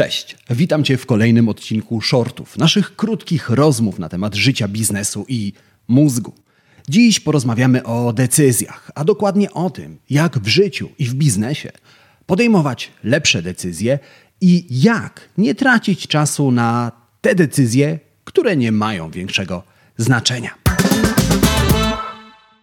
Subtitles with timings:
[0.00, 5.52] Cześć, witam Cię w kolejnym odcinku shortów, naszych krótkich rozmów na temat życia, biznesu i
[5.88, 6.34] mózgu.
[6.88, 11.72] Dziś porozmawiamy o decyzjach, a dokładnie o tym, jak w życiu i w biznesie
[12.26, 13.98] podejmować lepsze decyzje
[14.40, 19.62] i jak nie tracić czasu na te decyzje, które nie mają większego
[19.96, 20.59] znaczenia.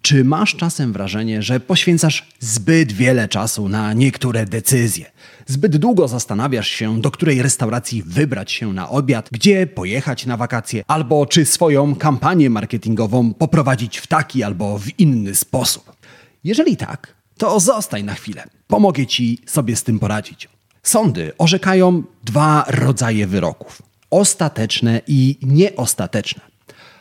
[0.08, 5.12] Czy masz czasem wrażenie, że poświęcasz zbyt wiele czasu na niektóre decyzje?
[5.46, 10.84] Zbyt długo zastanawiasz się, do której restauracji wybrać się na obiad, gdzie pojechać na wakacje,
[10.88, 15.96] albo czy swoją kampanię marketingową poprowadzić w taki albo w inny sposób.
[16.44, 18.44] Jeżeli tak, to zostań na chwilę.
[18.68, 20.50] Pomogę ci sobie z tym poradzić.
[20.84, 26.42] Sądy orzekają dwa rodzaje wyroków: ostateczne i nieostateczne.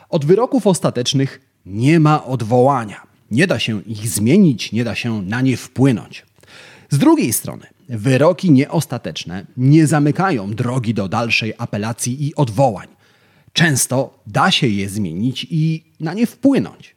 [0.09, 3.07] Od wyroków ostatecznych nie ma odwołania.
[3.31, 6.25] Nie da się ich zmienić, nie da się na nie wpłynąć.
[6.89, 12.87] Z drugiej strony, wyroki nieostateczne nie zamykają drogi do dalszej apelacji i odwołań.
[13.53, 16.95] Często da się je zmienić i na nie wpłynąć.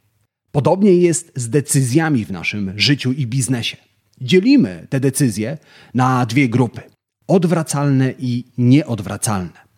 [0.53, 3.77] Podobnie jest z decyzjami w naszym życiu i biznesie.
[4.21, 5.59] Dzielimy te decyzje
[5.95, 6.81] na dwie grupy:
[7.27, 9.71] odwracalne i nieodwracalne.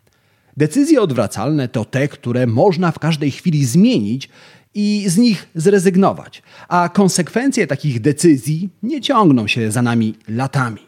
[0.57, 4.29] Decyzje odwracalne to te, które można w każdej chwili zmienić
[4.75, 10.81] i z nich zrezygnować, a konsekwencje takich decyzji nie ciągną się za nami latami.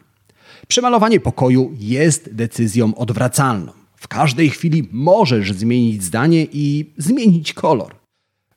[0.67, 3.71] Przemalowanie pokoju jest decyzją odwracalną.
[3.95, 7.95] W każdej chwili możesz zmienić zdanie i zmienić kolor.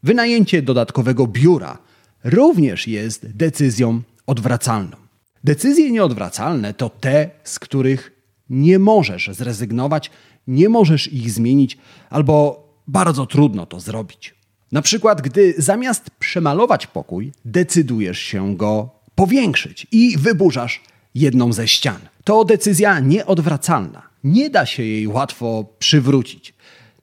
[0.02, 1.78] Wynajęcie dodatkowego biura
[2.24, 4.96] również jest decyzją odwracalną.
[5.44, 8.12] Decyzje nieodwracalne to te, z których
[8.50, 10.10] nie możesz zrezygnować,
[10.46, 11.78] nie możesz ich zmienić
[12.10, 14.37] albo bardzo trudno to zrobić.
[14.72, 20.82] Na przykład, gdy zamiast przemalować pokój, decydujesz się go powiększyć i wyburzasz
[21.14, 21.98] jedną ze ścian.
[22.24, 24.02] To decyzja nieodwracalna.
[24.24, 26.54] Nie da się jej łatwo przywrócić.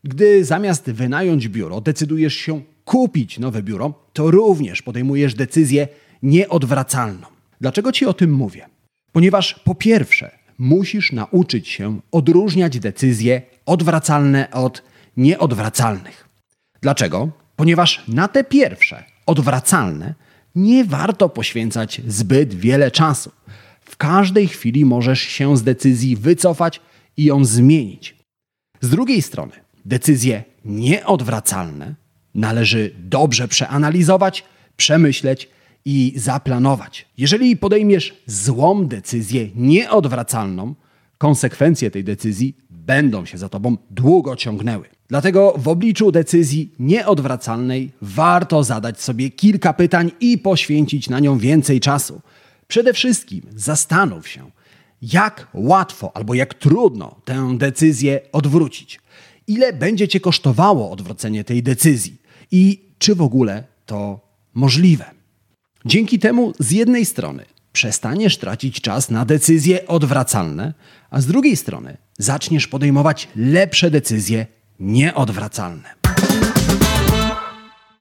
[0.04, 5.88] Gdy zamiast wynająć biuro, decydujesz się kupić nowe biuro, to również podejmujesz decyzję
[6.24, 7.28] nieodwracalną.
[7.62, 8.66] Dlaczego ci o tym mówię?
[9.12, 14.84] Ponieważ po pierwsze, musisz nauczyć się odróżniać decyzje odwracalne od
[15.18, 16.30] nieodwracalnych.
[16.82, 17.45] Dlaczego?
[17.56, 20.14] Ponieważ na te pierwsze, odwracalne,
[20.56, 23.32] nie warto poświęcać zbyt wiele czasu.
[23.82, 26.82] W każdej chwili możesz się z decyzji wycofać
[27.18, 28.16] i ją zmienić.
[28.82, 29.52] Z drugiej strony,
[29.86, 31.96] decyzje nieodwracalne
[32.36, 34.44] należy dobrze przeanalizować,
[34.78, 35.50] przemyśleć
[35.86, 37.06] i zaplanować.
[37.18, 40.76] Jeżeli podejmiesz złą decyzję nieodwracalną,
[41.18, 44.95] konsekwencje tej decyzji będą się za tobą długo ciągnęły.
[45.08, 51.80] Dlatego w obliczu decyzji nieodwracalnej warto zadać sobie kilka pytań i poświęcić na nią więcej
[51.80, 52.22] czasu.
[52.68, 54.52] Przede wszystkim zastanów się,
[55.02, 59.00] jak łatwo albo jak trudno tę decyzję odwrócić.
[59.48, 62.18] Ile będzie cię kosztowało odwrócenie tej decyzji
[62.52, 64.20] i czy w ogóle to
[64.54, 65.06] możliwe.
[65.86, 70.74] Dzięki temu z jednej strony przestaniesz tracić czas na decyzje odwracalne,
[71.10, 74.46] a z drugiej strony zaczniesz podejmować lepsze decyzje
[74.80, 75.96] nieodwracalne.